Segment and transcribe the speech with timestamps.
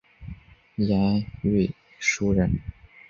[0.77, 2.59] 严虞敦人。